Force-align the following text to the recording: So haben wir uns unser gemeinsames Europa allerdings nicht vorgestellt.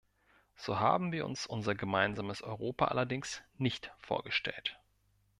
So 0.57 0.79
haben 0.79 1.11
wir 1.11 1.27
uns 1.27 1.45
unser 1.45 1.75
gemeinsames 1.75 2.41
Europa 2.41 2.85
allerdings 2.85 3.43
nicht 3.59 3.91
vorgestellt. 3.99 4.79